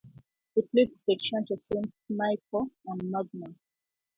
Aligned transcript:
It 0.55 0.67
leads 0.73 0.93
to 0.93 0.99
the 1.09 1.15
Church 1.15 1.51
of 1.51 1.61
Saints 1.61 1.95
Michael 2.09 2.71
and 2.87 3.03
Magnus. 3.11 3.53